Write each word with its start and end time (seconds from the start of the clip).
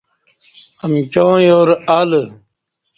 امکی 0.83 1.25
یارالہ 1.47 2.23